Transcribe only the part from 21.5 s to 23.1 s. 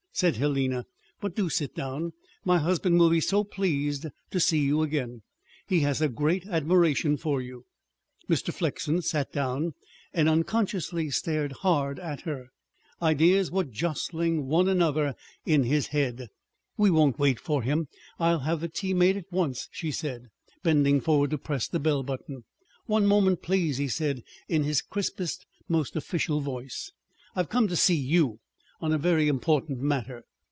the bell button. "One